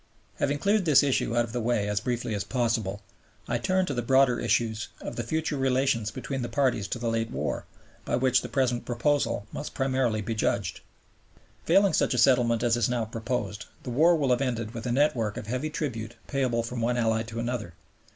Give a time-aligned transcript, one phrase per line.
[0.39, 3.03] Having cleared this issue out of the way as briefly as possible,
[3.47, 7.07] I turn to the broader issues of the future relations between the parties to the
[7.07, 7.65] late war,
[8.03, 10.79] by which the present proposal must primarily be judged.
[11.65, 14.91] Failing such a settlement as is now proposed, the war will have ended with a
[14.91, 17.75] network of heavy tribute payable from one Ally to another.